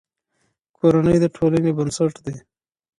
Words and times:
کورنۍ 0.77 1.17
د 1.21 1.25
ټولنې 1.35 1.71
بنسټ 1.77 2.13
دی. 2.25 2.35